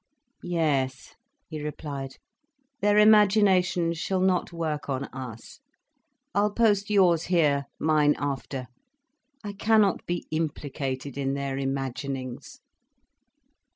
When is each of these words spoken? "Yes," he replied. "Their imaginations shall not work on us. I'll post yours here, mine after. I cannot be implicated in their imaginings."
"Yes," 0.41 1.13
he 1.47 1.61
replied. 1.61 2.15
"Their 2.81 2.97
imaginations 2.97 3.99
shall 3.99 4.19
not 4.19 4.51
work 4.51 4.89
on 4.89 5.03
us. 5.13 5.59
I'll 6.33 6.49
post 6.49 6.89
yours 6.89 7.25
here, 7.25 7.67
mine 7.77 8.15
after. 8.17 8.65
I 9.43 9.53
cannot 9.53 10.03
be 10.07 10.25
implicated 10.31 11.19
in 11.19 11.35
their 11.35 11.55
imaginings." 11.59 12.61